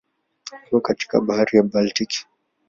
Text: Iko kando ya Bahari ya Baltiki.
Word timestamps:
Iko 0.67 0.77
kando 0.85 1.05
ya 1.13 1.21
Bahari 1.27 1.53
ya 1.57 1.67
Baltiki. 1.71 2.19